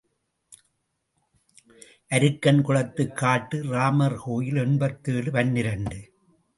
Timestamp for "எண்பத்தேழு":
4.55-5.31